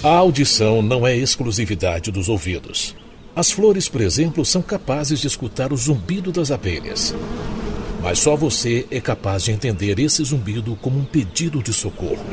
A 0.00 0.10
audição 0.10 0.80
não 0.80 1.04
é 1.04 1.16
exclusividade 1.16 2.12
dos 2.12 2.28
ouvidos. 2.28 2.94
As 3.34 3.50
flores, 3.50 3.88
por 3.88 4.00
exemplo, 4.00 4.44
são 4.44 4.62
capazes 4.62 5.18
de 5.18 5.26
escutar 5.26 5.72
o 5.72 5.76
zumbido 5.76 6.30
das 6.30 6.52
abelhas. 6.52 7.12
Mas 8.00 8.20
só 8.20 8.36
você 8.36 8.86
é 8.92 9.00
capaz 9.00 9.42
de 9.42 9.50
entender 9.50 9.98
esse 9.98 10.22
zumbido 10.22 10.78
como 10.80 11.00
um 11.00 11.04
pedido 11.04 11.60
de 11.60 11.72
socorro. 11.72 12.24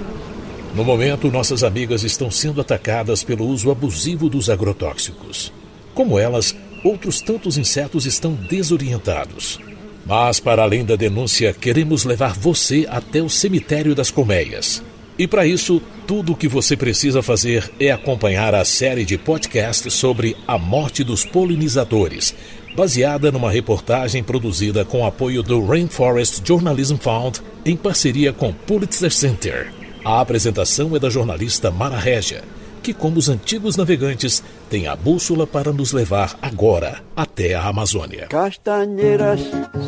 No 0.75 0.83
momento, 0.83 1.31
nossas 1.31 1.63
amigas 1.63 2.03
estão 2.03 2.29
sendo 2.29 2.61
atacadas 2.61 3.23
pelo 3.23 3.47
uso 3.47 3.71
abusivo 3.71 4.29
dos 4.29 4.47
agrotóxicos. 4.47 5.51
Como 5.95 6.19
elas, 6.19 6.55
outros 6.83 7.19
tantos 7.19 7.57
insetos 7.57 8.05
estão 8.05 8.35
desorientados. 8.35 9.59
Mas, 10.05 10.39
para 10.39 10.61
além 10.61 10.85
da 10.85 10.95
denúncia, 10.95 11.51
queremos 11.51 12.05
levar 12.05 12.35
você 12.35 12.85
até 12.87 13.23
o 13.23 13.29
cemitério 13.29 13.95
das 13.95 14.11
colmeias. 14.11 14.83
E 15.17 15.27
para 15.27 15.47
isso, 15.47 15.81
tudo 16.05 16.33
o 16.33 16.35
que 16.35 16.47
você 16.47 16.75
precisa 16.75 17.23
fazer 17.23 17.71
é 17.79 17.89
acompanhar 17.89 18.53
a 18.53 18.65
série 18.65 19.05
de 19.05 19.17
podcasts 19.17 19.93
sobre 19.93 20.35
a 20.45 20.57
morte 20.57 21.05
dos 21.05 21.23
polinizadores, 21.23 22.35
baseada 22.75 23.31
numa 23.31 23.49
reportagem 23.49 24.21
produzida 24.21 24.83
com 24.83 25.05
apoio 25.05 25.41
do 25.41 25.65
Rainforest 25.65 26.41
Journalism 26.45 26.97
Fund 26.97 27.39
em 27.65 27.77
parceria 27.77 28.33
com 28.33 28.51
Pulitzer 28.51 29.11
Center. 29.11 29.73
A 30.03 30.19
apresentação 30.19 30.93
é 30.95 30.99
da 30.99 31.09
jornalista 31.09 31.71
Mara 31.71 31.97
Regia, 31.97 32.43
que, 32.83 32.93
como 32.93 33.17
os 33.17 33.29
antigos 33.29 33.77
navegantes, 33.77 34.43
tem 34.69 34.87
a 34.87 34.95
bússola 34.95 35.45
para 35.47 35.71
nos 35.71 35.91
levar 35.93 36.37
agora 36.41 37.01
até 37.15 37.53
a 37.53 37.67
Amazônia. 37.67 38.27
Castanheiras 38.27 39.41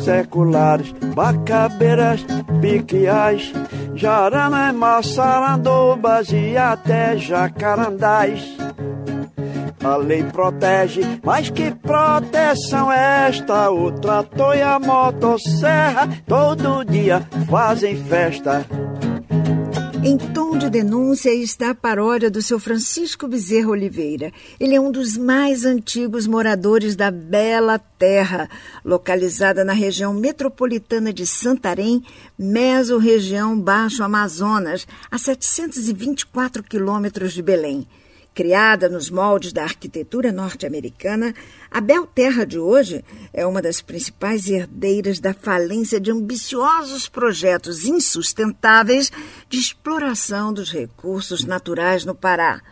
seculares, 0.04 0.92
bacabeiras, 1.14 2.24
piquiais, 2.60 3.52
jaramé, 3.94 4.72
sarandobas 5.02 6.28
e 6.32 6.56
até 6.56 7.16
jacarandás. 7.16 8.56
A 9.82 9.96
lei 9.96 10.24
protege, 10.24 11.02
mas 11.22 11.50
que 11.50 11.70
proteção 11.70 12.92
é 12.92 13.28
esta? 13.28 13.70
O 13.70 13.92
trator 13.92 14.56
e 14.56 14.62
a 14.62 14.78
motosserra 14.78 16.08
todo 16.26 16.84
dia 16.84 17.26
fazem 17.48 17.96
festa. 18.04 18.66
Em 20.04 20.16
tom 20.16 20.56
de 20.56 20.70
denúncia 20.70 21.34
está 21.34 21.70
a 21.70 21.74
paródia 21.74 22.30
do 22.30 22.40
seu 22.40 22.60
Francisco 22.60 23.26
Bezerra 23.26 23.70
Oliveira. 23.70 24.32
Ele 24.60 24.76
é 24.76 24.80
um 24.80 24.92
dos 24.92 25.16
mais 25.16 25.64
antigos 25.64 26.24
moradores 26.24 26.94
da 26.94 27.10
Bela 27.10 27.80
Terra, 27.80 28.48
localizada 28.84 29.64
na 29.64 29.72
região 29.72 30.14
metropolitana 30.14 31.12
de 31.12 31.26
Santarém, 31.26 32.00
mesorregião 32.38 33.60
Baixo 33.60 34.04
Amazonas, 34.04 34.86
a 35.10 35.18
724 35.18 36.62
quilômetros 36.62 37.32
de 37.32 37.42
Belém. 37.42 37.84
Criada 38.38 38.88
nos 38.88 39.10
moldes 39.10 39.52
da 39.52 39.64
arquitetura 39.64 40.30
norte-americana, 40.30 41.34
a 41.68 41.80
Belterra 41.80 42.46
de 42.46 42.56
hoje 42.56 43.04
é 43.32 43.44
uma 43.44 43.60
das 43.60 43.80
principais 43.80 44.48
herdeiras 44.48 45.18
da 45.18 45.34
falência 45.34 45.98
de 45.98 46.12
ambiciosos 46.12 47.08
projetos 47.08 47.84
insustentáveis 47.84 49.10
de 49.48 49.58
exploração 49.58 50.52
dos 50.52 50.70
recursos 50.70 51.44
naturais 51.44 52.04
no 52.04 52.14
Pará. 52.14 52.62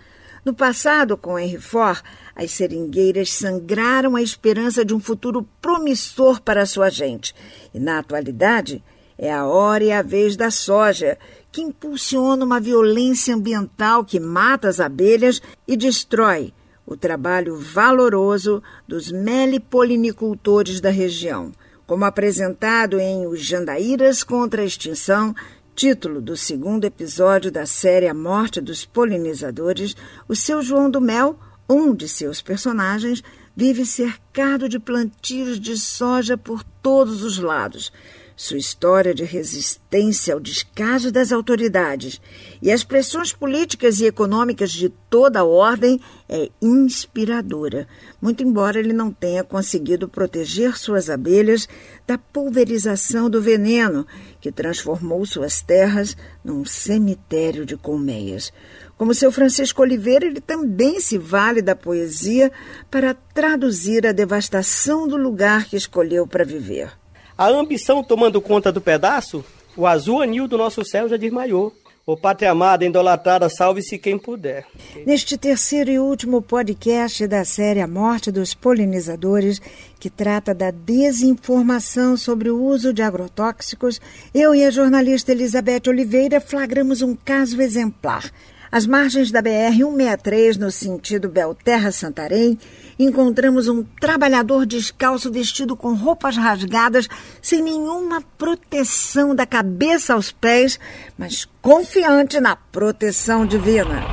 No 0.44 0.54
passado, 0.54 1.16
com 1.16 1.36
Henry 1.36 1.60
Ford, 1.60 2.00
as 2.36 2.52
seringueiras 2.52 3.32
sangraram 3.32 4.14
a 4.14 4.22
esperança 4.22 4.84
de 4.84 4.94
um 4.94 5.00
futuro 5.00 5.42
promissor 5.60 6.40
para 6.40 6.64
sua 6.64 6.90
gente. 6.90 7.34
E, 7.74 7.80
na 7.80 7.98
atualidade, 7.98 8.84
é 9.18 9.32
a 9.32 9.46
hora 9.46 9.82
e 9.82 9.90
a 9.90 10.02
vez 10.02 10.36
da 10.36 10.50
soja, 10.50 11.18
que 11.56 11.62
impulsiona 11.62 12.44
uma 12.44 12.60
violência 12.60 13.34
ambiental 13.34 14.04
que 14.04 14.20
mata 14.20 14.68
as 14.68 14.78
abelhas 14.78 15.40
e 15.66 15.74
destrói 15.74 16.52
o 16.84 16.98
trabalho 16.98 17.56
valoroso 17.56 18.62
dos 18.86 19.10
melipolinicultores 19.10 20.82
da 20.82 20.90
região, 20.90 21.54
como 21.86 22.04
apresentado 22.04 23.00
em 23.00 23.26
Os 23.26 23.40
Jandaíras 23.40 24.22
contra 24.22 24.60
a 24.60 24.66
Extinção, 24.66 25.34
título 25.74 26.20
do 26.20 26.36
segundo 26.36 26.84
episódio 26.84 27.50
da 27.50 27.64
série 27.64 28.06
A 28.06 28.12
Morte 28.12 28.60
dos 28.60 28.84
Polinizadores, 28.84 29.96
o 30.28 30.36
seu 30.36 30.60
João 30.60 30.90
do 30.90 31.00
Mel, 31.00 31.38
um 31.66 31.94
de 31.94 32.06
seus 32.06 32.42
personagens, 32.42 33.24
vive 33.56 33.86
cercado 33.86 34.68
de 34.68 34.78
plantios 34.78 35.58
de 35.58 35.78
soja 35.78 36.36
por 36.36 36.62
todos 36.82 37.24
os 37.24 37.38
lados 37.38 37.90
sua 38.36 38.58
história 38.58 39.14
de 39.14 39.24
resistência 39.24 40.34
ao 40.34 40.40
descaso 40.40 41.10
das 41.10 41.32
autoridades 41.32 42.20
e 42.60 42.70
as 42.70 42.84
pressões 42.84 43.32
políticas 43.32 43.98
e 43.98 44.04
econômicas 44.04 44.70
de 44.70 44.90
toda 45.08 45.40
a 45.40 45.44
ordem 45.44 45.98
é 46.28 46.50
inspiradora, 46.60 47.88
muito 48.20 48.42
embora 48.42 48.78
ele 48.78 48.92
não 48.92 49.10
tenha 49.10 49.42
conseguido 49.42 50.06
proteger 50.06 50.76
suas 50.76 51.08
abelhas 51.08 51.66
da 52.06 52.18
pulverização 52.18 53.30
do 53.30 53.40
veneno 53.40 54.06
que 54.38 54.52
transformou 54.52 55.24
suas 55.24 55.62
terras 55.62 56.14
num 56.44 56.62
cemitério 56.62 57.64
de 57.64 57.76
colmeias. 57.76 58.52
Como 58.98 59.14
seu 59.14 59.32
Francisco 59.32 59.80
Oliveira, 59.80 60.26
ele 60.26 60.40
também 60.40 61.00
se 61.00 61.16
vale 61.16 61.62
da 61.62 61.74
poesia 61.74 62.52
para 62.90 63.14
traduzir 63.14 64.06
a 64.06 64.12
devastação 64.12 65.08
do 65.08 65.16
lugar 65.16 65.64
que 65.64 65.76
escolheu 65.76 66.26
para 66.26 66.44
viver. 66.44 66.92
A 67.38 67.48
ambição 67.48 68.02
tomando 68.02 68.40
conta 68.40 68.72
do 68.72 68.80
pedaço, 68.80 69.44
o 69.76 69.86
azul 69.86 70.22
anil 70.22 70.48
do 70.48 70.56
nosso 70.56 70.82
céu 70.82 71.06
já 71.06 71.18
desmaiou. 71.18 71.70
O 72.06 72.16
pátria 72.16 72.52
amada, 72.52 72.84
idolatrada, 72.84 73.48
salve-se 73.50 73.98
quem 73.98 74.16
puder. 74.16 74.64
Neste 75.04 75.36
terceiro 75.36 75.90
e 75.90 75.98
último 75.98 76.40
podcast 76.40 77.26
da 77.26 77.44
série 77.44 77.80
A 77.80 77.86
Morte 77.86 78.30
dos 78.30 78.54
Polinizadores, 78.54 79.60
que 79.98 80.08
trata 80.08 80.54
da 80.54 80.70
desinformação 80.70 82.16
sobre 82.16 82.48
o 82.48 82.62
uso 82.62 82.92
de 82.92 83.02
agrotóxicos, 83.02 84.00
eu 84.32 84.54
e 84.54 84.64
a 84.64 84.70
jornalista 84.70 85.32
Elizabeth 85.32 85.82
Oliveira 85.88 86.40
flagramos 86.40 87.02
um 87.02 87.14
caso 87.14 87.60
exemplar. 87.60 88.30
Às 88.76 88.86
margens 88.86 89.30
da 89.30 89.42
BR-163, 89.42 90.58
no 90.58 90.70
sentido 90.70 91.30
Belterra-Santarém, 91.30 92.58
encontramos 92.98 93.68
um 93.68 93.82
trabalhador 93.82 94.66
descalço 94.66 95.32
vestido 95.32 95.74
com 95.74 95.94
roupas 95.94 96.36
rasgadas, 96.36 97.08
sem 97.40 97.62
nenhuma 97.62 98.22
proteção 98.36 99.34
da 99.34 99.46
cabeça 99.46 100.12
aos 100.12 100.30
pés, 100.30 100.78
mas 101.16 101.48
confiante 101.62 102.38
na 102.38 102.54
proteção 102.54 103.46
divina. 103.46 104.04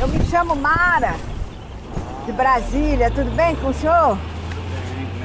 Eu 0.00 0.06
me 0.06 0.24
chamo 0.26 0.54
Mara, 0.54 1.16
de 2.24 2.30
Brasília. 2.30 3.10
Tudo 3.10 3.32
bem 3.32 3.56
com 3.56 3.70
o 3.70 3.74
senhor? 3.74 4.16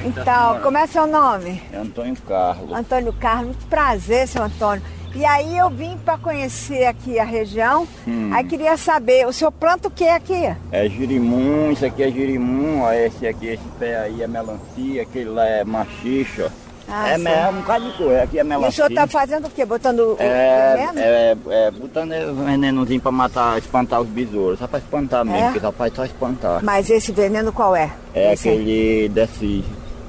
Então, 0.04 0.62
como 0.64 0.80
é 0.80 0.88
seu 0.88 1.06
nome? 1.06 1.62
É 1.72 1.78
Antônio 1.78 2.16
Carlos. 2.28 2.72
Antônio 2.72 3.14
Carlos, 3.14 3.46
muito 3.50 3.68
prazer, 3.68 4.28
seu 4.28 4.42
Antônio. 4.42 4.82
E 5.16 5.26
aí 5.26 5.58
eu 5.58 5.70
vim 5.70 5.98
para 6.04 6.18
conhecer 6.18 6.86
aqui 6.86 7.18
a 7.18 7.24
região. 7.24 7.88
Hum. 8.06 8.32
Aí 8.34 8.44
queria 8.44 8.76
saber, 8.76 9.26
o 9.26 9.32
senhor 9.32 9.52
planta 9.52 9.88
o 9.88 9.92
que 9.92 10.04
aqui? 10.04 10.54
É 10.74 10.90
girimum, 10.90 11.72
isso 11.72 11.86
aqui 11.86 12.04
é 12.04 12.12
girimum, 12.12 12.82
ó, 12.82 12.92
esse 12.92 13.26
aqui, 13.26 13.48
esse 13.48 13.64
pé 13.80 13.98
aí 13.98 14.22
é 14.22 14.28
melancia, 14.28 15.02
aquele 15.02 15.30
lá 15.30 15.46
é 15.46 15.64
machixa. 15.64 16.52
Ah, 16.88 17.10
é, 17.10 17.14
é 17.14 17.50
um 17.50 17.62
bocado 17.62 17.92
de 17.92 17.98
coisa, 17.98 18.24
aqui 18.24 18.38
é 18.38 18.44
melancia. 18.44 18.68
E 18.68 18.70
o 18.70 18.74
senhor 18.74 18.90
está 18.90 19.08
fazendo 19.08 19.48
o 19.48 19.50
quê? 19.50 19.66
Botando 19.66 20.18
é, 20.20 20.76
veneno? 20.76 21.00
É, 21.00 21.38
é, 21.50 21.72
botando 21.72 22.12
venenozinho 22.46 23.02
para 23.02 23.12
matar, 23.12 23.58
espantar 23.58 24.02
os 24.02 24.10
besouros, 24.10 24.60
só 24.60 24.68
para 24.68 24.80
espantar 24.80 25.24
mesmo, 25.24 25.48
é? 25.48 25.54
que 25.54 25.62
só 25.62 25.72
faz 25.72 25.94
só 25.94 26.04
espantar. 26.04 26.62
Mas 26.62 26.90
esse 26.90 27.14
veneno 27.14 27.54
qual 27.54 27.74
é? 27.74 27.90
É 28.14 28.34
esse 28.34 28.50
aquele 28.50 29.10
Deci. 29.10 29.64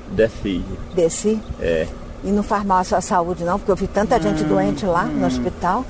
Deci. 0.08 0.64
Deci? 0.94 1.40
É. 1.60 1.86
E 2.24 2.30
não 2.30 2.42
faz 2.42 2.64
mal 2.64 2.78
à 2.78 2.84
sua 2.84 3.00
saúde, 3.00 3.44
não? 3.44 3.58
Porque 3.58 3.70
eu 3.70 3.76
vi 3.76 3.86
tanta 3.86 4.20
gente 4.20 4.42
doente 4.44 4.84
lá 4.84 5.04
no 5.04 5.26
hospital. 5.26 5.84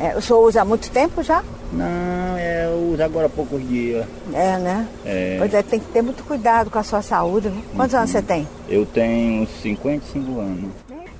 É, 0.00 0.16
o 0.16 0.22
senhor 0.22 0.46
usa 0.46 0.62
há 0.62 0.64
muito 0.64 0.90
tempo 0.90 1.22
já? 1.22 1.42
Não, 1.72 2.36
é, 2.36 2.66
eu 2.66 2.92
uso 2.92 3.02
agora 3.02 3.26
há 3.26 3.30
poucos 3.30 3.66
dias. 3.66 4.06
É, 4.32 4.58
né? 4.58 4.86
É. 5.04 5.36
Pois 5.38 5.54
é, 5.54 5.62
tem 5.62 5.80
que 5.80 5.86
ter 5.86 6.02
muito 6.02 6.22
cuidado 6.24 6.70
com 6.70 6.78
a 6.78 6.82
sua 6.82 7.02
saúde. 7.02 7.48
Né? 7.48 7.62
Quantos 7.74 7.94
uhum. 7.94 8.00
anos 8.00 8.10
você 8.10 8.22
tem? 8.22 8.46
Eu 8.68 8.86
tenho 8.86 9.46
55 9.62 10.40
anos. 10.40 10.70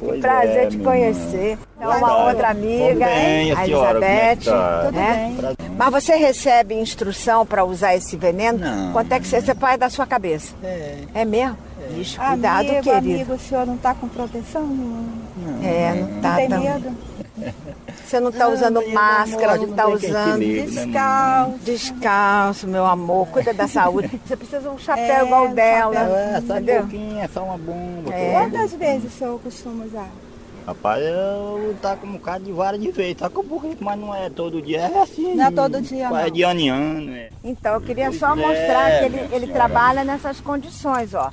Que 0.03 0.19
prazer 0.19 0.65
é, 0.65 0.67
te 0.67 0.79
conhecer. 0.79 1.59
É 1.81 1.87
uma 1.87 2.27
outra 2.27 2.51
amiga, 2.51 3.07
bem, 3.07 3.53
a, 3.53 3.59
a 3.59 3.65
Elizabeth. 3.65 4.45
Tá? 4.45 4.91
Né? 4.93 5.37
Mas 5.77 5.91
você 5.91 6.17
recebe 6.17 6.75
instrução 6.75 7.47
para 7.47 7.65
usar 7.65 7.95
esse 7.95 8.17
veneno? 8.17 8.59
Não. 8.59 8.93
Quanto 8.93 9.13
é 9.13 9.21
que 9.21 9.27
você, 9.27 9.41
você 9.41 9.55
põe 9.55 9.79
da 9.79 9.89
sua 9.89 10.07
cabeça? 10.07 10.55
É. 10.63 10.99
É 11.15 11.25
mesmo? 11.25 11.57
Ixi, 12.01 12.19
cuidado, 12.19 12.69
amigo, 12.69 12.83
querido. 12.83 12.97
Amigo, 12.97 13.35
o 13.35 13.39
senhor 13.39 13.67
não 13.67 13.75
está 13.75 13.95
com 13.95 14.09
proteção? 14.09 14.67
Não, 14.67 15.63
é, 15.63 15.95
não 15.95 16.17
está. 16.17 16.29
Não 16.29 16.37
tem 16.49 16.49
medo? 16.49 16.97
Você 18.05 18.21
não 18.21 18.29
está 18.29 18.49
usando 18.49 18.87
máscara, 18.93 19.57
não 19.57 19.65
está 19.71 19.89
usando. 19.89 20.39
Né, 20.39 20.67
descalço. 20.67 21.59
Descalço, 21.65 22.69
meu 22.69 22.85
amor. 22.85 23.27
Cuida 23.29 23.55
da 23.55 23.67
saúde. 23.67 24.21
Você 24.27 24.37
precisa 24.37 24.61
de 24.61 24.69
um 24.69 24.79
chapéu 24.79 25.05
é, 25.05 25.25
igual 25.25 25.49
dela. 25.49 25.95
É, 25.97 26.35
essa 26.37 26.61
boquinha, 26.61 27.25
é 27.25 27.29
só 27.29 27.43
uma 27.43 27.57
bunda. 27.57 28.15
É. 28.15 28.33
Quantas 28.33 28.73
vezes 28.75 29.15
o 29.15 29.19
senhor 29.19 29.41
costuma 29.41 29.85
usar? 29.85 30.11
Rapaz, 30.67 31.03
eu 31.03 31.75
tá 31.83 31.97
com 31.97 32.07
um 32.07 32.13
bocado 32.13 32.45
de 32.45 32.53
vara 32.53 32.79
de 32.79 32.91
vez, 32.93 33.17
tá 33.17 33.29
com 33.29 33.41
um 33.41 33.49
pouquinho, 33.49 33.77
mas 33.81 33.99
não 33.99 34.15
é 34.15 34.31
todo 34.31 34.63
dia, 34.63 34.83
é 34.83 35.03
assim. 35.03 35.35
Não 35.35 35.47
é 35.47 35.51
todo 35.51 35.81
dia, 35.81 36.07
É 36.07 36.11
não. 36.11 36.31
de 36.31 36.43
ano 36.43 36.61
em 36.61 36.71
ano, 36.71 37.13
é. 37.17 37.31
Então, 37.43 37.75
eu 37.75 37.81
queria 37.81 38.13
só 38.13 38.33
é, 38.33 38.37
mostrar 38.37 38.99
que 38.99 39.05
ele, 39.07 39.29
ele 39.33 39.47
trabalha 39.49 40.05
nessas 40.05 40.41
condições, 40.41 41.15
ó. 41.15 41.33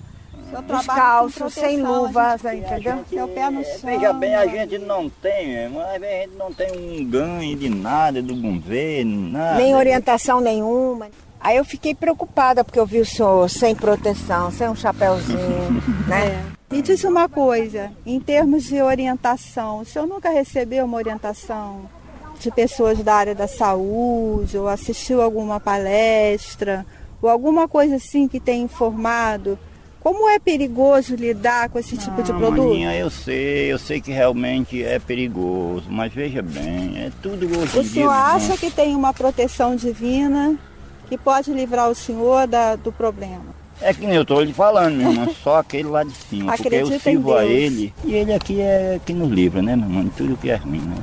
Eu 0.51 0.61
Descalço, 0.63 1.49
sem 1.49 1.79
proteção, 1.79 2.01
luva, 2.03 2.21
a 2.33 2.37
gente- 2.37 2.65
entendeu? 2.65 3.05
Seu 3.09 3.27
pé 3.27 3.49
no 3.49 3.61
É, 3.61 3.63
chão. 3.63 3.79
Veja 3.89 4.13
bem, 4.13 4.35
a 4.35 4.45
né? 4.45 4.51
gente 4.51 4.77
não 4.79 5.09
tem, 5.09 5.69
mas 5.69 5.85
às 5.95 5.99
vezes 5.99 6.15
a 6.15 6.21
gente 6.27 6.37
não 6.37 6.53
tem 6.53 6.99
um 7.01 7.05
ganho 7.05 7.55
de 7.55 7.69
nada 7.69 8.21
do 8.21 8.35
governo, 8.35 9.29
nada. 9.29 9.57
Nem 9.59 9.75
orientação 9.75 10.41
nenhuma. 10.41 11.07
Aí 11.39 11.55
eu 11.57 11.63
fiquei 11.63 11.95
preocupada 11.95 12.63
porque 12.63 12.79
eu 12.79 12.85
vi 12.85 12.99
o 12.99 13.05
senhor 13.05 13.49
sem 13.49 13.73
proteção, 13.75 14.51
sem 14.51 14.67
um 14.67 14.75
chapéuzinho, 14.75 15.39
né? 16.07 16.43
Me 16.69 16.81
diz 16.81 17.03
uma 17.03 17.29
coisa, 17.29 17.91
em 18.05 18.19
termos 18.19 18.63
de 18.65 18.81
orientação, 18.81 19.79
o 19.79 19.85
senhor 19.85 20.05
nunca 20.07 20.29
recebeu 20.29 20.85
uma 20.85 20.97
orientação 20.97 21.81
de 22.39 22.51
pessoas 22.51 22.99
da 22.99 23.15
área 23.15 23.35
da 23.35 23.47
saúde, 23.47 24.57
ou 24.57 24.67
assistiu 24.67 25.21
alguma 25.21 25.59
palestra, 25.59 26.85
ou 27.21 27.29
alguma 27.29 27.67
coisa 27.67 27.95
assim 27.97 28.27
que 28.27 28.39
tenha 28.39 28.63
informado? 28.63 29.57
Como 30.01 30.29
é 30.29 30.39
perigoso 30.39 31.15
lidar 31.15 31.69
com 31.69 31.77
esse 31.77 31.97
tipo 31.97 32.23
de 32.23 32.31
produto? 32.31 32.63
maninha, 32.69 32.95
eu 32.95 33.09
sei, 33.09 33.71
eu 33.71 33.77
sei 33.77 33.99
que 33.99 34.11
realmente 34.11 34.81
é 34.81 34.97
perigoso, 34.97 35.85
mas 35.89 36.13
veja 36.13 36.41
bem, 36.41 36.93
é 36.97 37.11
tudo 37.21 37.45
hoje 37.47 37.77
O 37.77 37.79
em 37.81 37.83
dia. 37.83 37.91
senhor 37.93 38.09
acha 38.11 38.57
que 38.57 38.71
tem 38.71 38.95
uma 38.95 39.13
proteção 39.13 39.75
divina 39.75 40.55
que 41.09 41.17
pode 41.17 41.51
livrar 41.51 41.89
o 41.89 41.95
senhor 41.95 42.47
da- 42.47 42.75
do 42.77 42.91
problema? 42.93 43.59
É 43.81 43.93
que 43.93 44.05
nem 44.05 44.15
eu 44.15 44.25
tô 44.25 44.41
lhe 44.41 44.53
falando, 44.53 44.95
meu 44.95 45.09
irmão, 45.11 45.35
só 45.43 45.57
aquele 45.59 45.89
lá 45.89 46.03
de 46.03 46.13
cima, 46.13 46.53
porque 46.55 46.73
eu 46.75 46.99
sirvo 46.99 47.33
a 47.33 47.45
ele, 47.45 47.93
e 48.05 48.13
ele 48.13 48.33
aqui 48.33 48.59
é 48.61 48.99
que 49.05 49.11
nos 49.13 49.29
livra, 49.29 49.61
né, 49.61 49.75
meu 49.75 49.85
irmão, 49.85 50.03
de 50.05 50.09
tudo 50.11 50.37
que 50.37 50.49
é 50.49 50.55
ruim, 50.55 50.79
né? 50.81 50.95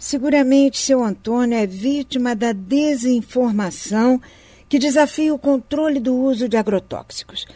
Seguramente 0.00 0.78
seu 0.78 1.02
Antônio 1.02 1.56
é 1.56 1.66
vítima 1.66 2.34
da 2.34 2.52
desinformação 2.52 4.20
que 4.68 4.78
desafia 4.78 5.32
o 5.34 5.38
controle 5.38 6.00
do 6.00 6.14
uso 6.14 6.48
de 6.48 6.56
agrotóxicos. 6.56 7.46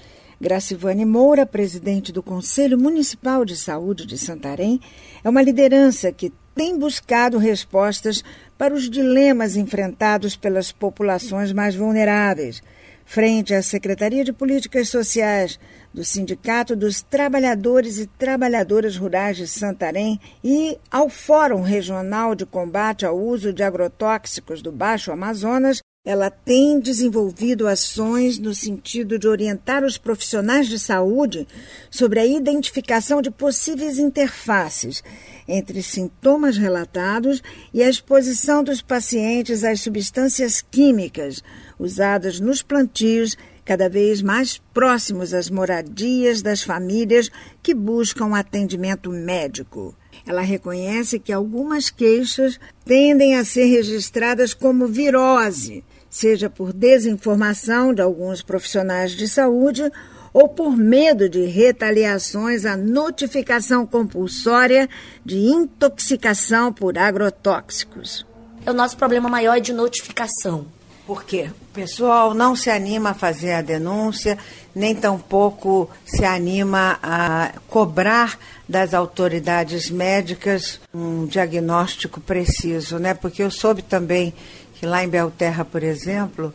Gracivane 0.40 1.06
Moura, 1.06 1.46
presidente 1.46 2.12
do 2.12 2.22
Conselho 2.22 2.78
Municipal 2.78 3.44
de 3.44 3.56
Saúde 3.56 4.04
de 4.04 4.18
Santarém, 4.18 4.78
é 5.24 5.28
uma 5.28 5.40
liderança 5.40 6.12
que 6.12 6.30
tem 6.54 6.78
buscado 6.78 7.38
respostas 7.38 8.22
para 8.58 8.74
os 8.74 8.88
dilemas 8.90 9.56
enfrentados 9.56 10.36
pelas 10.36 10.72
populações 10.72 11.52
mais 11.52 11.74
vulneráveis. 11.74 12.62
Frente 13.04 13.54
à 13.54 13.62
Secretaria 13.62 14.24
de 14.24 14.32
Políticas 14.32 14.88
Sociais 14.88 15.58
do 15.94 16.04
Sindicato 16.04 16.76
dos 16.76 17.00
Trabalhadores 17.00 17.98
e 17.98 18.06
Trabalhadoras 18.06 18.96
Rurais 18.96 19.36
de 19.36 19.46
Santarém 19.46 20.20
e 20.44 20.76
ao 20.90 21.08
Fórum 21.08 21.62
Regional 21.62 22.34
de 22.34 22.44
Combate 22.44 23.06
ao 23.06 23.16
Uso 23.16 23.52
de 23.52 23.62
Agrotóxicos 23.62 24.60
do 24.60 24.72
Baixo 24.72 25.12
Amazonas, 25.12 25.80
ela 26.06 26.30
tem 26.30 26.78
desenvolvido 26.78 27.66
ações 27.66 28.38
no 28.38 28.54
sentido 28.54 29.18
de 29.18 29.26
orientar 29.26 29.84
os 29.84 29.98
profissionais 29.98 30.68
de 30.68 30.78
saúde 30.78 31.48
sobre 31.90 32.20
a 32.20 32.24
identificação 32.24 33.20
de 33.20 33.28
possíveis 33.28 33.98
interfaces 33.98 35.02
entre 35.48 35.82
sintomas 35.82 36.56
relatados 36.56 37.42
e 37.74 37.82
a 37.82 37.88
exposição 37.88 38.62
dos 38.62 38.80
pacientes 38.80 39.64
às 39.64 39.80
substâncias 39.80 40.62
químicas 40.62 41.42
usadas 41.76 42.38
nos 42.38 42.62
plantios 42.62 43.36
cada 43.64 43.88
vez 43.88 44.22
mais 44.22 44.62
próximos 44.72 45.34
às 45.34 45.50
moradias 45.50 46.40
das 46.40 46.62
famílias 46.62 47.28
que 47.60 47.74
buscam 47.74 48.36
atendimento 48.36 49.10
médico. 49.10 49.92
Ela 50.24 50.40
reconhece 50.40 51.18
que 51.18 51.32
algumas 51.32 51.90
queixas 51.90 52.60
tendem 52.84 53.34
a 53.34 53.44
ser 53.44 53.64
registradas 53.64 54.54
como 54.54 54.86
virose, 54.86 55.84
seja 56.10 56.48
por 56.48 56.72
desinformação 56.72 57.92
de 57.92 58.02
alguns 58.02 58.42
profissionais 58.42 59.12
de 59.12 59.28
saúde 59.28 59.90
ou 60.32 60.48
por 60.48 60.76
medo 60.76 61.28
de 61.28 61.44
retaliações 61.46 62.66
à 62.66 62.76
notificação 62.76 63.86
compulsória 63.86 64.88
de 65.24 65.38
intoxicação 65.38 66.72
por 66.72 66.98
agrotóxicos. 66.98 68.26
O 68.66 68.72
nosso 68.72 68.96
problema 68.96 69.28
maior 69.28 69.56
é 69.56 69.60
de 69.60 69.72
notificação. 69.72 70.66
Por 71.06 71.24
quê? 71.24 71.50
O 71.70 71.72
pessoal 71.72 72.34
não 72.34 72.56
se 72.56 72.68
anima 72.68 73.10
a 73.10 73.14
fazer 73.14 73.52
a 73.52 73.62
denúncia, 73.62 74.36
nem 74.74 74.92
tampouco 74.92 75.88
se 76.04 76.24
anima 76.24 76.98
a 77.00 77.52
cobrar 77.68 78.36
das 78.68 78.92
autoridades 78.92 79.88
médicas 79.88 80.80
um 80.92 81.24
diagnóstico 81.24 82.20
preciso, 82.20 82.98
né? 82.98 83.14
Porque 83.14 83.40
eu 83.40 83.52
soube 83.52 83.82
também 83.82 84.34
que 84.78 84.86
lá 84.86 85.02
em 85.02 85.08
Belterra, 85.08 85.64
por 85.64 85.82
exemplo, 85.82 86.54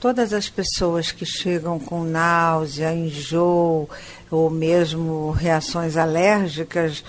todas 0.00 0.32
as 0.32 0.48
pessoas 0.48 1.10
que 1.10 1.26
chegam 1.26 1.78
com 1.78 2.04
náusea, 2.04 2.94
enjoo 2.94 3.88
ou 4.30 4.50
mesmo 4.50 5.32
reações 5.32 5.96
alérgicas 5.96 7.04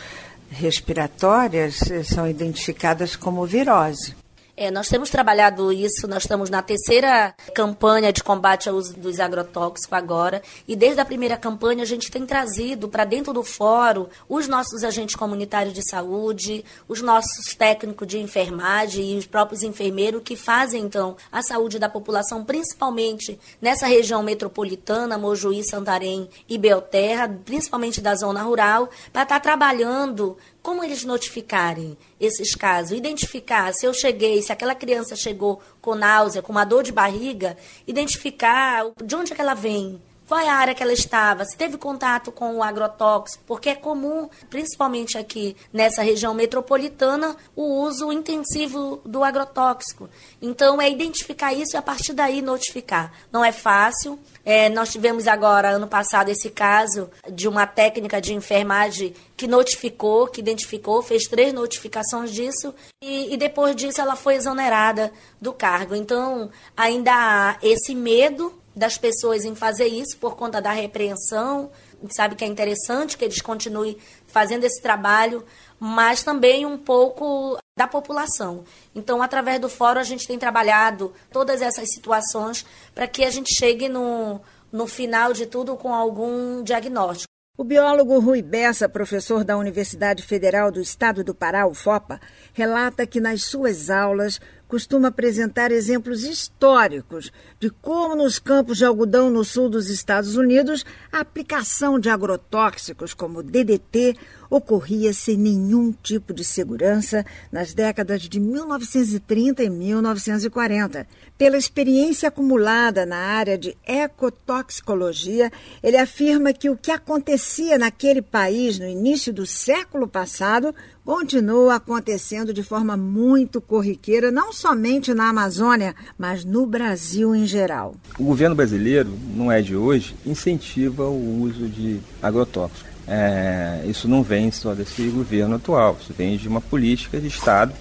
respiratórias 0.50 1.82
eh, 1.92 2.04
são 2.04 2.28
identificadas 2.28 3.16
como 3.16 3.46
virose. 3.46 4.16
É, 4.60 4.72
nós 4.72 4.88
temos 4.88 5.12
trabalhado 5.12 5.72
isso, 5.72 6.08
nós 6.08 6.24
estamos 6.24 6.50
na 6.50 6.64
terceira 6.64 7.36
campanha 7.54 8.12
de 8.12 8.24
combate 8.24 8.68
ao 8.68 8.76
uso 8.76 8.98
dos 8.98 9.20
agrotóxicos 9.20 9.94
agora, 9.94 10.42
e 10.68 10.76
desde 10.76 11.00
a 11.00 11.06
primeira 11.06 11.38
campanha 11.38 11.84
a 11.84 11.86
gente 11.86 12.10
tem 12.10 12.26
trazido 12.26 12.90
para 12.90 13.06
dentro 13.06 13.32
do 13.32 13.44
fórum 13.44 14.08
os 14.28 14.48
nossos 14.48 14.84
agentes 14.84 15.16
comunitários 15.16 15.76
de 15.76 15.88
saúde, 15.88 16.66
os 16.88 17.04
nossos 17.04 17.54
técnicos 17.56 18.08
de 18.08 18.18
enfermagem 18.18 19.14
e 19.14 19.18
os 19.20 19.28
próprios 19.28 19.62
enfermeiros 19.62 20.24
que 20.24 20.36
fazem 20.36 20.82
então 20.82 21.16
a 21.32 21.44
saúde 21.44 21.78
da 21.78 21.88
população, 21.88 22.44
principalmente 22.44 23.40
nessa 23.62 23.86
região 23.86 24.24
metropolitana, 24.24 25.20
Mojuí, 25.20 25.64
Santarém 25.64 26.28
e 26.50 26.58
Belterra, 26.58 27.30
principalmente 27.46 28.02
da 28.02 28.16
zona 28.16 28.42
rural, 28.42 28.90
para 29.14 29.22
estar 29.22 29.40
trabalhando 29.40 30.36
como 30.68 30.84
eles 30.84 31.06
notificarem 31.06 31.98
esses 32.20 32.54
casos, 32.54 32.92
identificar 32.92 33.74
se 33.74 33.86
eu 33.86 33.94
cheguei, 33.94 34.42
se 34.42 34.52
aquela 34.52 34.76
criança 34.76 35.16
chegou 35.16 35.62
com 35.80 35.96
náusea, 35.96 36.42
com 36.42 36.52
uma 36.52 36.66
dor 36.66 36.84
de 36.84 36.92
barriga, 36.92 37.56
identificar 37.88 38.92
de 39.02 39.16
onde 39.16 39.32
é 39.32 39.36
que 39.38 39.42
ela 39.42 39.54
vem, 39.54 39.98
qual 40.28 40.42
é 40.42 40.50
a 40.50 40.56
área 40.56 40.76
que 40.76 40.84
ela 40.84 40.92
estava, 40.92 41.46
se 41.46 41.56
teve 41.56 41.78
contato 41.78 42.32
com 42.32 42.58
o 42.58 42.64
agrotóxico, 42.64 43.44
porque 43.48 43.70
é 43.70 43.76
comum, 43.76 44.30
principalmente 44.50 45.18
aqui 45.18 45.56
nessa 45.72 46.02
região 46.02 46.34
metropolitana, 46.34 47.36
o 47.56 47.82
uso 47.82 48.12
intensivo 48.12 49.02
do 49.06 49.24
agrotóxico. 49.24 50.10
Então, 50.42 50.82
é 50.82 50.90
identificar 50.90 51.54
isso 51.54 51.76
e 51.76 51.78
a 51.78 51.82
partir 51.82 52.14
daí 52.14 52.42
notificar. 52.42 53.12
Não 53.32 53.44
é 53.44 53.52
fácil. 53.52 54.20
É, 54.44 54.70
nós 54.70 54.92
tivemos 54.92 55.28
agora, 55.28 55.70
ano 55.70 55.88
passado, 55.88 56.30
esse 56.30 56.50
caso 56.50 57.10
de 57.32 57.48
uma 57.48 57.66
técnica 57.66 58.20
de 58.20 58.34
enfermagem 58.34 59.14
que 59.36 59.48
notificou, 59.48 60.28
que 60.28 60.42
identificou, 60.42 61.02
fez 61.02 61.24
três 61.24 61.54
notificações 61.54 62.32
disso 62.32 62.74
e, 63.02 63.34
e 63.34 63.38
depois 63.38 63.76
disso 63.76 64.02
ela 64.02 64.16
foi 64.16 64.36
exonerada 64.36 65.12
do 65.40 65.54
cargo. 65.54 65.96
Então, 65.96 66.50
ainda 66.76 67.12
há 67.14 67.58
esse 67.62 67.94
medo 67.94 68.54
das 68.78 68.96
pessoas 68.98 69.44
em 69.44 69.56
fazer 69.56 69.88
isso 69.88 70.18
por 70.18 70.36
conta 70.36 70.62
da 70.62 70.72
repreensão. 70.72 71.72
A 71.98 72.02
gente 72.02 72.16
sabe 72.16 72.36
que 72.36 72.44
é 72.44 72.48
interessante 72.48 73.18
que 73.18 73.26
eles 73.26 73.42
continuem 73.42 73.98
fazendo 74.28 74.64
esse 74.64 74.80
trabalho, 74.80 75.44
mas 75.80 76.24
também 76.24 76.64
um 76.64 76.78
pouco 76.78 77.58
da 77.76 77.88
população. 77.88 78.64
Então, 78.94 79.22
através 79.22 79.60
do 79.60 79.68
fórum, 79.68 80.00
a 80.00 80.04
gente 80.04 80.28
tem 80.28 80.38
trabalhado 80.38 81.12
todas 81.32 81.62
essas 81.62 81.90
situações 81.92 82.66
para 82.94 83.08
que 83.08 83.26
a 83.26 83.32
gente 83.32 83.54
chegue 83.58 83.90
no, 83.90 84.40
no 84.72 84.86
final 84.86 85.34
de 85.34 85.48
tudo 85.48 85.76
com 85.76 85.94
algum 85.94 86.62
diagnóstico. 86.64 87.28
O 87.58 87.64
biólogo 87.64 88.20
Rui 88.20 88.44
Bessa, 88.44 88.88
professor 88.88 89.44
da 89.44 89.58
Universidade 89.58 90.22
Federal 90.22 90.72
do 90.72 90.80
Estado 90.80 91.24
do 91.24 91.34
Pará, 91.34 91.66
UFOPA, 91.66 92.22
relata 92.54 93.08
que 93.08 93.20
nas 93.20 93.46
suas 93.46 93.90
aulas 93.90 94.40
costuma 94.68 95.08
apresentar 95.08 95.72
exemplos 95.72 96.24
históricos 96.24 97.32
de 97.60 97.70
como 97.70 98.16
nos 98.16 98.40
campos 98.40 98.78
de 98.78 98.86
algodão 98.86 99.30
no 99.30 99.44
sul 99.44 99.70
dos 99.70 99.90
Estados 99.90 100.36
Unidos 100.36 100.86
a 101.12 101.22
aplicação 101.22 102.00
de 102.00 102.10
agrotóxicos 102.10 103.14
como 103.14 103.42
DDT 103.42 104.16
ocorria 104.50 105.14
sem 105.14 105.38
nenhum 105.38 105.92
tipo 105.92 106.34
de 106.34 106.44
segurança 106.44 107.26
nas 107.52 107.74
décadas 107.74 108.22
de 108.22 108.40
1930 108.40 109.64
e 109.64 109.70
1940. 109.70 111.08
Pela 111.38 111.58
experiência 111.58 112.30
acumulada 112.30 113.06
na 113.06 113.18
área 113.18 113.58
de 113.58 113.78
ecotoxicologia, 113.86 115.52
ele 115.84 115.98
afirma 115.98 116.54
que 116.54 116.70
o 116.70 116.78
que 116.78 116.92
acontecia 116.92 117.78
naquele 117.78 118.22
país 118.22 118.80
no 118.80 118.88
início 118.88 119.34
do 119.34 119.46
século 119.46 120.08
passado 120.08 120.74
continua 121.08 121.76
acontecendo 121.76 122.54
de 122.54 122.62
forma 122.62 122.98
muito 122.98 123.62
corriqueira, 123.62 124.30
não 124.30 124.52
somente 124.52 125.14
na 125.14 125.30
Amazônia, 125.30 125.96
mas 126.18 126.44
no 126.44 126.66
Brasil 126.66 127.34
em 127.34 127.48
geral. 127.48 127.96
O 128.20 128.26
governo 128.26 128.54
brasileiro, 128.54 129.18
não 129.34 129.50
é 129.50 129.62
de 129.62 129.74
hoje, 129.74 130.18
incentiva 130.26 131.06
o 131.06 131.44
uso 131.44 131.70
de 131.70 132.02
agrotóxicos. 132.22 132.92
é, 133.08 133.86
isso 133.88 134.06
não 134.06 134.22
vem 134.22 134.52
só 134.52 134.74
desse 134.74 135.02
governo 135.04 135.56
atual, 135.56 135.98
isso 135.98 136.12
vem 136.12 136.36
de 136.36 136.50
uma 136.50 136.60
política 136.60 137.22
de 137.22 137.28
Estado 137.28 137.74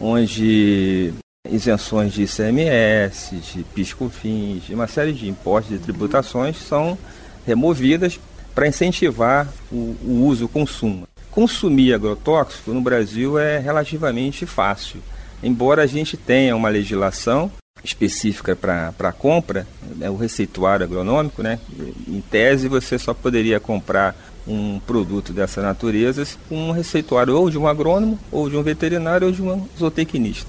onde 0.00 1.14
isenções 1.48 2.12
de 2.12 2.24
ICMS, 2.24 3.36
de 3.36 3.62
PIS/COFINS, 3.72 4.64
de 4.64 4.74
uma 4.74 4.88
série 4.88 5.12
de 5.12 5.28
impostos 5.28 5.76
e 5.76 5.78
tributações 5.78 6.56
são 6.56 6.98
removidas 7.46 8.18
para 8.52 8.66
incentivar 8.66 9.46
o, 9.70 9.94
o 10.04 10.24
uso, 10.26 10.46
o 10.46 10.48
consumo. 10.48 11.06
Consumir 11.34 11.92
agrotóxico 11.92 12.70
no 12.70 12.80
Brasil 12.80 13.36
é 13.36 13.58
relativamente 13.58 14.46
fácil, 14.46 15.02
embora 15.42 15.82
a 15.82 15.86
gente 15.86 16.16
tenha 16.16 16.54
uma 16.54 16.68
legislação 16.68 17.50
específica 17.82 18.54
para 18.54 18.94
a 18.96 19.12
compra, 19.12 19.66
né, 19.96 20.08
o 20.08 20.14
receituário 20.14 20.84
agronômico, 20.84 21.42
né? 21.42 21.58
em 22.06 22.20
tese 22.20 22.68
você 22.68 22.96
só 23.00 23.12
poderia 23.12 23.58
comprar 23.58 24.14
um 24.46 24.78
produto 24.78 25.32
dessa 25.32 25.60
natureza 25.60 26.24
com 26.48 26.68
um 26.68 26.70
receituário 26.70 27.36
ou 27.36 27.50
de 27.50 27.58
um 27.58 27.66
agrônomo, 27.66 28.16
ou 28.30 28.48
de 28.48 28.56
um 28.56 28.62
veterinário, 28.62 29.26
ou 29.26 29.32
de 29.32 29.42
um 29.42 29.66
zootecnista. 29.76 30.48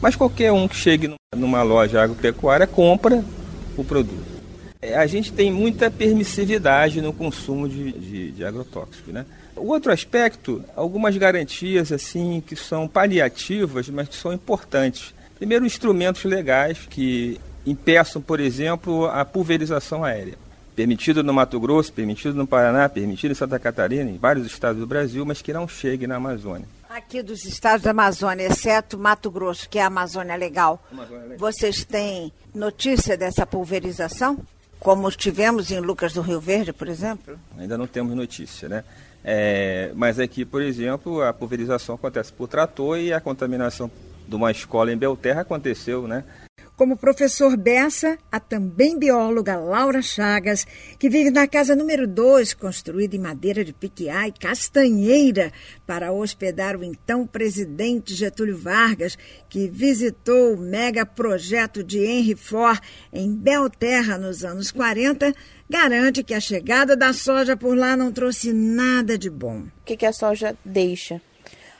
Mas 0.00 0.16
qualquer 0.16 0.50
um 0.50 0.66
que 0.66 0.76
chegue 0.76 1.12
numa 1.36 1.62
loja 1.62 2.02
agropecuária 2.02 2.66
compra 2.66 3.22
o 3.76 3.84
produto. 3.84 4.32
É, 4.80 4.96
a 4.96 5.06
gente 5.06 5.30
tem 5.30 5.52
muita 5.52 5.90
permissividade 5.90 7.02
no 7.02 7.12
consumo 7.12 7.68
de, 7.68 7.92
de, 7.92 8.32
de 8.32 8.44
agrotóxicos. 8.46 9.12
Né? 9.12 9.26
O 9.56 9.66
outro 9.68 9.92
aspecto, 9.92 10.64
algumas 10.74 11.16
garantias 11.16 11.92
assim 11.92 12.42
que 12.44 12.56
são 12.56 12.88
paliativas, 12.88 13.88
mas 13.88 14.08
que 14.08 14.16
são 14.16 14.32
importantes. 14.32 15.14
Primeiro, 15.36 15.66
instrumentos 15.66 16.24
legais 16.24 16.78
que 16.88 17.40
impeçam, 17.66 18.20
por 18.20 18.40
exemplo, 18.40 19.06
a 19.06 19.24
pulverização 19.24 20.04
aérea. 20.04 20.34
Permitido 20.74 21.22
no 21.22 21.34
Mato 21.34 21.60
Grosso, 21.60 21.92
permitido 21.92 22.34
no 22.34 22.46
Paraná, 22.46 22.88
permitido 22.88 23.32
em 23.32 23.34
Santa 23.34 23.58
Catarina, 23.58 24.10
em 24.10 24.16
vários 24.16 24.46
estados 24.46 24.80
do 24.80 24.86
Brasil, 24.86 25.24
mas 25.26 25.42
que 25.42 25.52
não 25.52 25.68
chegue 25.68 26.06
na 26.06 26.16
Amazônia. 26.16 26.66
Aqui 26.88 27.22
dos 27.22 27.44
estados 27.44 27.82
da 27.82 27.90
Amazônia, 27.90 28.46
exceto 28.46 28.98
Mato 28.98 29.30
Grosso, 29.30 29.68
que 29.68 29.78
é 29.78 29.82
a 29.82 29.86
Amazônia 29.86 30.34
Legal, 30.36 30.82
Amazônia 30.90 31.22
Legal. 31.24 31.38
vocês 31.38 31.84
têm 31.84 32.32
notícia 32.54 33.16
dessa 33.16 33.46
pulverização? 33.46 34.38
Como 34.80 35.10
tivemos 35.10 35.70
em 35.70 35.78
Lucas 35.78 36.12
do 36.12 36.22
Rio 36.22 36.40
Verde, 36.40 36.72
por 36.72 36.88
exemplo? 36.88 37.38
Ainda 37.58 37.78
não 37.78 37.86
temos 37.86 38.14
notícia, 38.16 38.68
né? 38.68 38.84
É, 39.24 39.92
mas 39.94 40.18
aqui, 40.18 40.44
por 40.44 40.62
exemplo, 40.62 41.22
a 41.22 41.32
pulverização 41.32 41.94
acontece 41.94 42.32
por 42.32 42.48
trator 42.48 42.98
e 42.98 43.12
a 43.12 43.20
contaminação 43.20 43.90
de 44.26 44.34
uma 44.34 44.50
escola 44.50 44.92
em 44.92 44.96
Belterra 44.96 45.42
aconteceu, 45.42 46.08
né? 46.08 46.24
Como 46.82 46.96
professor 46.96 47.56
Bessa, 47.56 48.18
a 48.28 48.40
também 48.40 48.98
bióloga 48.98 49.54
Laura 49.54 50.02
Chagas, 50.02 50.66
que 50.98 51.08
vive 51.08 51.30
na 51.30 51.46
casa 51.46 51.76
número 51.76 52.08
2, 52.08 52.54
construída 52.54 53.14
em 53.14 53.20
madeira 53.20 53.64
de 53.64 53.72
piquiá 53.72 54.26
e 54.26 54.32
castanheira, 54.32 55.52
para 55.86 56.10
hospedar 56.10 56.76
o 56.76 56.82
então 56.82 57.24
presidente 57.24 58.16
Getúlio 58.16 58.58
Vargas, 58.58 59.16
que 59.48 59.68
visitou 59.68 60.54
o 60.54 60.58
mega 60.58 61.06
projeto 61.06 61.84
de 61.84 62.04
Henry 62.04 62.34
Ford 62.34 62.80
em 63.12 63.32
Belterra 63.32 64.18
nos 64.18 64.44
anos 64.44 64.72
40, 64.72 65.32
garante 65.70 66.24
que 66.24 66.34
a 66.34 66.40
chegada 66.40 66.96
da 66.96 67.12
soja 67.12 67.56
por 67.56 67.78
lá 67.78 67.96
não 67.96 68.10
trouxe 68.10 68.52
nada 68.52 69.16
de 69.16 69.30
bom. 69.30 69.60
O 69.60 69.84
que, 69.84 69.96
que 69.96 70.04
a 70.04 70.12
soja 70.12 70.56
deixa? 70.64 71.22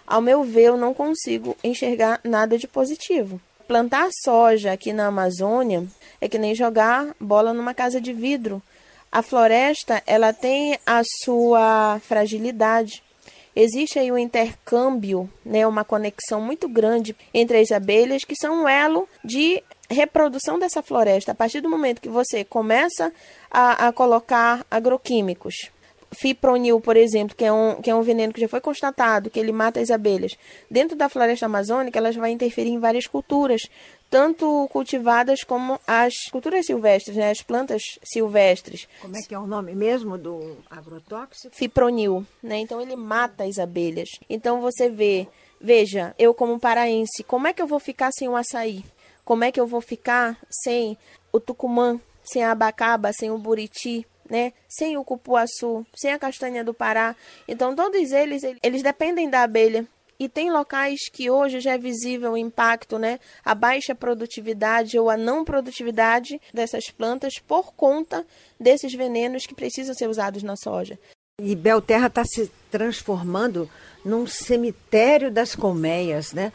Ao 0.06 0.22
meu 0.22 0.44
ver, 0.44 0.66
eu 0.66 0.76
não 0.76 0.94
consigo 0.94 1.56
enxergar 1.64 2.20
nada 2.22 2.56
de 2.56 2.68
positivo. 2.68 3.40
Plantar 3.72 4.10
soja 4.22 4.70
aqui 4.70 4.92
na 4.92 5.06
Amazônia 5.06 5.86
é 6.20 6.28
que 6.28 6.36
nem 6.36 6.54
jogar 6.54 7.16
bola 7.18 7.54
numa 7.54 7.72
casa 7.72 8.02
de 8.02 8.12
vidro. 8.12 8.60
A 9.10 9.22
floresta, 9.22 10.02
ela 10.06 10.30
tem 10.30 10.78
a 10.84 11.00
sua 11.24 11.98
fragilidade. 12.00 13.02
Existe 13.56 13.98
aí 13.98 14.12
um 14.12 14.18
intercâmbio, 14.18 15.26
né, 15.42 15.66
uma 15.66 15.86
conexão 15.86 16.38
muito 16.38 16.68
grande 16.68 17.16
entre 17.32 17.60
as 17.60 17.72
abelhas, 17.72 18.24
que 18.24 18.36
são 18.36 18.64
um 18.64 18.68
elo 18.68 19.08
de 19.24 19.62
reprodução 19.88 20.58
dessa 20.58 20.82
floresta. 20.82 21.32
A 21.32 21.34
partir 21.34 21.62
do 21.62 21.70
momento 21.70 22.02
que 22.02 22.10
você 22.10 22.44
começa 22.44 23.10
a, 23.50 23.88
a 23.88 23.92
colocar 23.94 24.66
agroquímicos, 24.70 25.70
fipronil, 26.12 26.80
por 26.80 26.96
exemplo, 26.96 27.36
que 27.36 27.44
é, 27.44 27.52
um, 27.52 27.80
que 27.80 27.90
é 27.90 27.94
um 27.94 28.02
veneno 28.02 28.32
que 28.32 28.40
já 28.40 28.48
foi 28.48 28.60
constatado, 28.60 29.30
que 29.30 29.40
ele 29.40 29.52
mata 29.52 29.80
as 29.80 29.90
abelhas, 29.90 30.32
dentro 30.70 30.96
da 30.96 31.08
floresta 31.08 31.46
amazônica, 31.46 31.98
elas 31.98 32.16
vão 32.16 32.26
interferir 32.26 32.70
em 32.70 32.78
várias 32.78 33.06
culturas, 33.06 33.62
tanto 34.10 34.68
cultivadas 34.70 35.42
como 35.42 35.80
as 35.86 36.12
culturas 36.30 36.66
silvestres, 36.66 37.16
né, 37.16 37.30
as 37.30 37.40
plantas 37.40 37.82
silvestres. 38.02 38.86
Como 39.00 39.16
é 39.16 39.22
que 39.22 39.34
é 39.34 39.38
o 39.38 39.46
nome 39.46 39.74
mesmo 39.74 40.18
do 40.18 40.58
agrotóxico? 40.70 41.54
Fipronil, 41.54 42.26
né? 42.42 42.58
Então 42.58 42.78
ele 42.80 42.94
mata 42.94 43.44
as 43.44 43.58
abelhas. 43.58 44.10
Então 44.28 44.60
você 44.60 44.90
vê, 44.90 45.26
veja, 45.58 46.14
eu 46.18 46.34
como 46.34 46.60
paraense, 46.60 47.24
como 47.24 47.46
é 47.46 47.54
que 47.54 47.62
eu 47.62 47.66
vou 47.66 47.80
ficar 47.80 48.12
sem 48.12 48.28
o 48.28 48.36
açaí? 48.36 48.84
Como 49.24 49.44
é 49.44 49.50
que 49.50 49.58
eu 49.58 49.66
vou 49.66 49.80
ficar 49.80 50.36
sem 50.50 50.98
o 51.32 51.40
tucumã, 51.40 51.98
sem 52.22 52.44
a 52.44 52.50
abacaba, 52.50 53.12
sem 53.14 53.30
o 53.30 53.38
buriti, 53.38 54.06
né? 54.32 54.54
Sem 54.66 54.96
o 54.96 55.04
cupuaçu, 55.04 55.86
sem 55.94 56.10
a 56.10 56.18
castanha 56.18 56.64
do 56.64 56.72
Pará. 56.72 57.14
Então 57.46 57.76
todos 57.76 58.10
eles 58.12 58.42
eles 58.62 58.82
dependem 58.82 59.28
da 59.28 59.42
abelha. 59.42 59.86
E 60.18 60.28
tem 60.28 60.50
locais 60.50 61.00
que 61.12 61.28
hoje 61.28 61.60
já 61.60 61.74
é 61.74 61.78
visível 61.78 62.32
o 62.32 62.36
impacto, 62.36 62.98
né? 62.98 63.20
A 63.44 63.54
baixa 63.54 63.94
produtividade 63.94 64.98
ou 64.98 65.10
a 65.10 65.16
não 65.16 65.44
produtividade 65.44 66.40
dessas 66.54 66.88
plantas 66.90 67.34
por 67.38 67.74
conta 67.74 68.24
desses 68.58 68.94
venenos 68.94 69.44
que 69.46 69.54
precisam 69.54 69.94
ser 69.94 70.08
usados 70.08 70.42
na 70.42 70.56
soja. 70.56 70.98
E 71.40 71.54
Belterra 71.54 72.06
está 72.06 72.24
se 72.24 72.50
transformando 72.70 73.68
num 74.04 74.26
cemitério 74.26 75.30
das 75.30 75.54
colmeias, 75.54 76.32
né? 76.32 76.52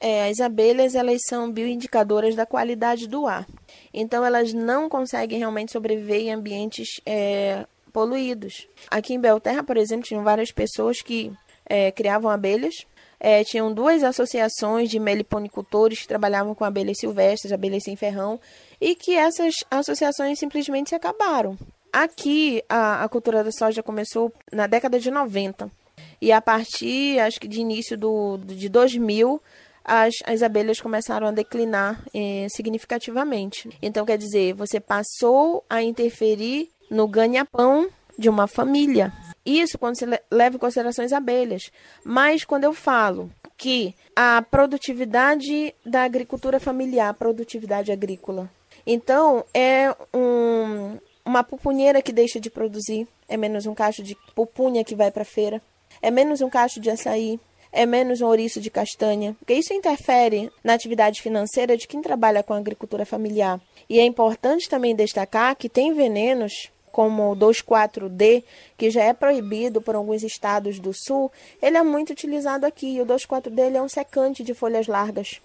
É, 0.00 0.30
as 0.30 0.40
abelhas 0.40 0.94
elas 0.94 1.20
são 1.28 1.52
bioindicadoras 1.52 2.34
da 2.34 2.46
qualidade 2.46 3.06
do 3.06 3.26
ar. 3.26 3.46
Então 3.92 4.24
elas 4.24 4.54
não 4.54 4.88
conseguem 4.88 5.38
realmente 5.38 5.72
sobreviver 5.72 6.22
em 6.22 6.32
ambientes 6.32 7.00
é, 7.04 7.66
poluídos. 7.92 8.66
Aqui 8.90 9.14
em 9.14 9.20
Belterra, 9.20 9.62
por 9.62 9.76
exemplo, 9.76 10.06
tinham 10.06 10.24
várias 10.24 10.50
pessoas 10.50 11.02
que 11.02 11.30
é, 11.66 11.92
criavam 11.92 12.30
abelhas. 12.30 12.86
É, 13.22 13.44
tinham 13.44 13.70
duas 13.70 14.02
associações 14.02 14.88
de 14.88 14.98
meliponicultores 14.98 16.00
que 16.00 16.08
trabalhavam 16.08 16.54
com 16.54 16.64
abelhas 16.64 16.96
silvestres, 16.98 17.52
abelhas 17.52 17.82
sem 17.82 17.94
ferrão, 17.94 18.40
e 18.80 18.94
que 18.94 19.14
essas 19.14 19.56
associações 19.70 20.38
simplesmente 20.38 20.88
se 20.88 20.94
acabaram. 20.94 21.58
Aqui, 21.92 22.62
a, 22.66 23.04
a 23.04 23.08
cultura 23.10 23.44
da 23.44 23.52
soja 23.52 23.82
começou 23.82 24.32
na 24.50 24.66
década 24.66 24.98
de 24.98 25.10
90. 25.10 25.70
E 26.18 26.32
a 26.32 26.40
partir, 26.40 27.18
acho 27.18 27.38
que 27.38 27.48
de 27.48 27.60
início 27.60 27.98
do, 27.98 28.38
de 28.38 28.70
2000, 28.70 29.42
as, 29.84 30.14
as 30.24 30.42
abelhas 30.42 30.80
começaram 30.80 31.26
a 31.26 31.32
declinar 31.32 32.02
eh, 32.14 32.46
significativamente. 32.50 33.68
Então, 33.80 34.04
quer 34.04 34.18
dizer, 34.18 34.54
você 34.54 34.78
passou 34.78 35.64
a 35.68 35.82
interferir 35.82 36.68
no 36.90 37.06
ganha-pão 37.06 37.88
de 38.18 38.28
uma 38.28 38.46
família. 38.46 39.12
Isso 39.44 39.78
quando 39.78 39.98
você 39.98 40.06
leva 40.30 40.56
em 40.56 40.58
consideração 40.58 41.04
as 41.04 41.12
abelhas. 41.12 41.70
Mas 42.04 42.44
quando 42.44 42.64
eu 42.64 42.74
falo 42.74 43.30
que 43.56 43.94
a 44.14 44.42
produtividade 44.42 45.74
da 45.84 46.02
agricultura 46.02 46.60
familiar, 46.60 47.14
produtividade 47.14 47.90
agrícola, 47.90 48.50
então 48.86 49.44
é 49.54 49.94
um, 50.14 50.98
uma 51.24 51.42
pupunheira 51.42 52.02
que 52.02 52.12
deixa 52.12 52.38
de 52.38 52.50
produzir, 52.50 53.08
é 53.28 53.36
menos 53.36 53.66
um 53.66 53.74
cacho 53.74 54.02
de 54.02 54.16
pupunha 54.34 54.84
que 54.84 54.94
vai 54.94 55.10
para 55.10 55.24
feira, 55.24 55.62
é 56.02 56.10
menos 56.10 56.40
um 56.40 56.50
cacho 56.50 56.80
de 56.80 56.90
açaí, 56.90 57.40
é 57.72 57.86
menos 57.86 58.20
um 58.20 58.26
ouriço 58.26 58.60
de 58.60 58.70
castanha, 58.70 59.36
porque 59.38 59.54
isso 59.54 59.72
interfere 59.72 60.50
na 60.62 60.74
atividade 60.74 61.22
financeira 61.22 61.76
de 61.76 61.86
quem 61.86 62.02
trabalha 62.02 62.42
com 62.42 62.52
agricultura 62.52 63.06
familiar. 63.06 63.60
E 63.88 63.98
é 63.98 64.04
importante 64.04 64.68
também 64.68 64.94
destacar 64.94 65.56
que 65.56 65.68
tem 65.68 65.92
venenos 65.92 66.70
como 66.90 67.30
o 67.30 67.36
2,4-D, 67.36 68.44
que 68.76 68.90
já 68.90 69.04
é 69.04 69.12
proibido 69.12 69.80
por 69.80 69.94
alguns 69.94 70.22
estados 70.22 70.78
do 70.78 70.92
sul, 70.92 71.30
ele 71.62 71.76
é 71.76 71.82
muito 71.82 72.10
utilizado 72.10 72.66
aqui. 72.66 73.00
O 73.00 73.06
2,4-D 73.06 73.76
é 73.76 73.82
um 73.82 73.88
secante 73.88 74.42
de 74.42 74.54
folhas 74.54 74.86
largas. 74.86 75.40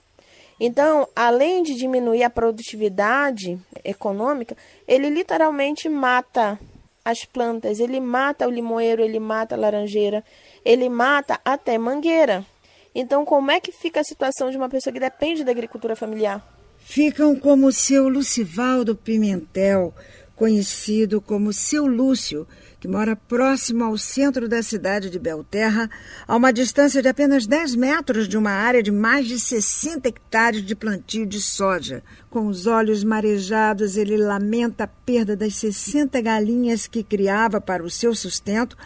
Então, 0.60 1.08
além 1.16 1.64
de 1.64 1.76
diminuir 1.76 2.24
a 2.24 2.30
produtividade 2.30 3.60
econômica, 3.84 4.56
ele 4.88 5.10
literalmente 5.10 5.90
mata 5.90 6.58
as 7.06 7.24
plantas, 7.24 7.80
ele 7.80 8.00
mata 8.00 8.48
o 8.48 8.52
limoeiro, 8.52 9.04
ele 9.04 9.20
mata 9.20 9.54
a 9.54 9.58
laranjeira, 9.58 10.24
ele 10.66 10.90
mata 10.90 11.40
até 11.46 11.78
mangueira. 11.78 12.44
Então, 12.96 13.24
como 13.24 13.52
é 13.52 13.60
que 13.60 13.72
fica 13.72 14.00
a 14.00 14.04
situação 14.04 14.50
de 14.50 14.58
uma 14.58 14.68
pessoa 14.68 14.92
que 14.92 15.00
depende 15.00 15.44
da 15.44 15.52
agricultura 15.52 15.96
familiar? 15.96 16.44
Ficam 16.80 17.36
como 17.36 17.68
o 17.68 17.72
seu 17.72 18.10
Lucivaldo 18.10 18.96
Pimentel, 18.96 19.94
conhecido 20.36 21.22
como 21.22 21.54
seu 21.54 21.88
Lúcio, 21.88 22.48
que 22.80 22.88
mora 22.88 23.16
próximo 23.16 23.84
ao 23.84 23.98
centro 23.98 24.48
da 24.48 24.62
cidade 24.62 25.10
de 25.10 25.18
Belterra, 25.18 25.90
a 26.28 26.36
uma 26.36 26.52
distância 26.52 27.02
de 27.02 27.08
apenas 27.08 27.48
10 27.48 27.76
metros 27.76 28.28
de 28.28 28.38
uma 28.38 28.52
área 28.52 28.84
de 28.84 28.92
mais 28.92 29.28
de 29.28 29.40
60 29.40 30.08
hectares 30.08 30.64
de 30.64 30.76
plantio 30.76 31.26
de 31.26 31.42
soja. 31.42 32.04
Com 32.30 32.48
os 32.48 32.68
olhos 32.68 33.04
marejados, 33.04 33.98
ele 33.98 34.18
lamenta 34.18 34.84
a 34.84 34.88
perda 34.88 35.36
das 35.36 35.56
60 35.56 36.20
galinhas 36.22 36.86
que 36.86 37.04
criava 37.04 37.62
para 37.62 37.84
o 37.84 37.90
seu 37.90 38.14
sustento 38.14 38.78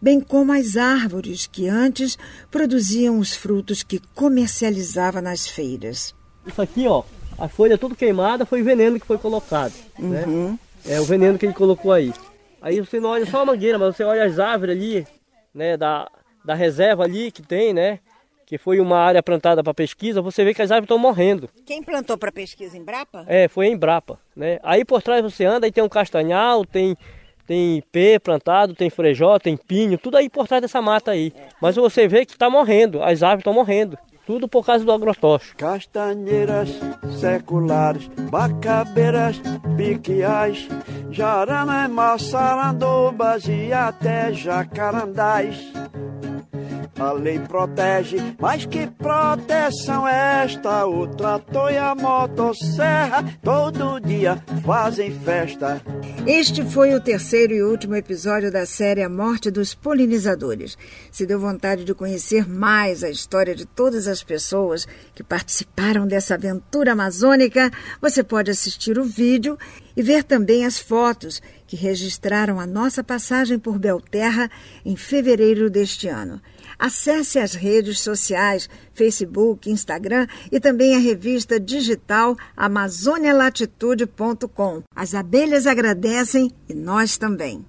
bem 0.00 0.20
como 0.20 0.52
as 0.52 0.76
árvores 0.76 1.46
que 1.46 1.68
antes 1.68 2.18
produziam 2.50 3.18
os 3.18 3.34
frutos 3.34 3.82
que 3.82 3.98
comercializava 4.14 5.22
nas 5.22 5.48
feiras. 5.48 6.14
Isso 6.46 6.60
aqui, 6.60 6.86
ó, 6.86 7.02
a 7.38 7.48
folha 7.48 7.78
toda 7.78 7.94
queimada 7.94 8.46
foi 8.46 8.62
veneno 8.62 9.00
que 9.00 9.06
foi 9.06 9.18
colocado, 9.18 9.72
né? 9.98 10.24
Uhum. 10.26 10.50
né? 10.50 10.58
É 10.88 11.00
o 11.00 11.04
veneno 11.04 11.36
que 11.38 11.46
ele 11.46 11.52
colocou 11.52 11.92
aí. 11.92 12.12
Aí 12.62 12.80
você 12.80 13.00
não 13.00 13.10
olha 13.10 13.26
só 13.26 13.42
a 13.42 13.44
mangueira, 13.44 13.78
mas 13.78 13.96
você 13.96 14.04
olha 14.04 14.24
as 14.24 14.38
árvores 14.38 14.76
ali, 14.76 15.06
né, 15.52 15.76
da, 15.76 16.08
da 16.44 16.54
reserva 16.54 17.04
ali 17.04 17.30
que 17.30 17.42
tem, 17.42 17.72
né? 17.74 17.98
Que 18.46 18.56
foi 18.56 18.78
uma 18.78 18.98
área 18.98 19.20
plantada 19.22 19.62
para 19.64 19.74
pesquisa, 19.74 20.22
você 20.22 20.44
vê 20.44 20.54
que 20.54 20.62
as 20.62 20.70
árvores 20.70 20.84
estão 20.84 20.98
morrendo. 20.98 21.50
Quem 21.64 21.82
plantou 21.82 22.16
para 22.16 22.30
pesquisa 22.30 22.76
em 22.78 22.84
Brapa? 22.84 23.24
É, 23.26 23.48
foi 23.48 23.66
em 23.66 23.76
Brapa, 23.76 24.20
né? 24.36 24.60
Aí 24.62 24.84
por 24.84 25.02
trás 25.02 25.22
você 25.22 25.44
anda 25.44 25.66
e 25.66 25.72
tem 25.72 25.82
um 25.82 25.88
castanhal, 25.88 26.64
tem 26.64 26.96
tem 27.46 27.78
ipê 27.78 28.18
plantado, 28.18 28.74
tem 28.74 28.90
frejó, 28.90 29.38
tem 29.38 29.56
pinho, 29.56 29.96
tudo 29.96 30.16
aí 30.16 30.28
por 30.28 30.48
trás 30.48 30.60
dessa 30.60 30.82
mata 30.82 31.12
aí. 31.12 31.32
Mas 31.60 31.76
você 31.76 32.08
vê 32.08 32.26
que 32.26 32.32
está 32.32 32.50
morrendo, 32.50 33.02
as 33.02 33.22
árvores 33.22 33.42
estão 33.42 33.52
morrendo. 33.52 33.96
Tudo 34.26 34.48
por 34.48 34.66
causa 34.66 34.84
do 34.84 34.92
agrotóxico. 34.92 35.56
Castanheiras 35.56 36.68
seculares, 37.20 38.10
bacabeiras, 38.30 39.40
piquiais, 39.76 40.68
jaramé, 41.10 41.86
maçarandobas 41.86 43.46
e 43.46 43.72
até 43.72 44.32
jacarandás. 44.32 45.72
A 46.98 47.12
lei 47.12 47.38
protege, 47.38 48.16
mas 48.40 48.64
que 48.64 48.86
proteção 48.86 50.08
é 50.08 50.44
esta? 50.44 50.86
O 50.86 51.06
trator 51.06 51.70
e 51.70 51.76
a 51.76 51.94
motosserra 51.94 53.22
todo 53.42 54.00
dia 54.00 54.42
fazem 54.64 55.10
festa. 55.10 55.80
Este 56.26 56.64
foi 56.64 56.92
o 56.92 57.00
terceiro 57.00 57.54
e 57.54 57.62
último 57.62 57.94
episódio 57.94 58.50
da 58.50 58.66
série 58.66 59.00
A 59.00 59.08
Morte 59.08 59.48
dos 59.48 59.76
Polinizadores. 59.76 60.76
Se 61.08 61.24
deu 61.24 61.38
vontade 61.38 61.84
de 61.84 61.94
conhecer 61.94 62.48
mais 62.48 63.04
a 63.04 63.08
história 63.08 63.54
de 63.54 63.64
todas 63.64 64.08
as 64.08 64.24
pessoas 64.24 64.88
que 65.14 65.22
participaram 65.22 66.04
dessa 66.04 66.34
aventura 66.34 66.92
amazônica, 66.92 67.70
você 68.02 68.24
pode 68.24 68.50
assistir 68.50 68.98
o 68.98 69.04
vídeo 69.04 69.56
e 69.96 70.02
ver 70.02 70.24
também 70.24 70.66
as 70.66 70.80
fotos 70.80 71.40
que 71.64 71.76
registraram 71.76 72.58
a 72.58 72.66
nossa 72.66 73.04
passagem 73.04 73.56
por 73.56 73.78
Belterra 73.78 74.50
em 74.84 74.96
fevereiro 74.96 75.70
deste 75.70 76.08
ano. 76.08 76.42
Acesse 76.78 77.38
as 77.38 77.54
redes 77.54 78.00
sociais, 78.00 78.68
Facebook, 78.92 79.70
Instagram 79.70 80.26
e 80.52 80.60
também 80.60 80.94
a 80.94 80.98
revista 80.98 81.58
digital 81.58 82.36
amazonialatitude.com. 82.56 84.82
As 84.94 85.14
abelhas 85.14 85.66
agradecem 85.66 86.52
e 86.68 86.74
nós 86.74 87.16
também. 87.16 87.64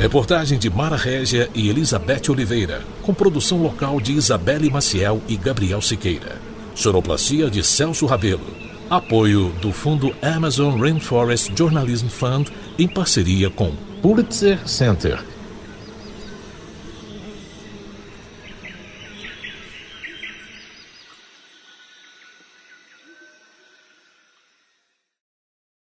Reportagem 0.00 0.58
de 0.58 0.70
Mara 0.70 0.96
Régia 0.96 1.50
e 1.54 1.68
Elizabeth 1.68 2.30
Oliveira, 2.30 2.82
com 3.02 3.12
produção 3.12 3.62
local 3.62 4.00
de 4.00 4.12
Isabelle 4.12 4.70
Maciel 4.70 5.20
e 5.28 5.36
Gabriel 5.36 5.82
Siqueira. 5.82 6.40
Sonoplastia 6.74 7.50
de 7.50 7.62
Celso 7.62 8.06
Rabelo. 8.06 8.64
Apoio 8.88 9.50
do 9.60 9.70
Fundo 9.72 10.16
Amazon 10.22 10.80
Rainforest 10.80 11.52
Journalism 11.56 12.08
Fund 12.08 12.48
em 12.78 12.88
parceria 12.88 13.50
com 13.50 13.74
Pulitzer 14.02 14.66
Center 14.68 15.33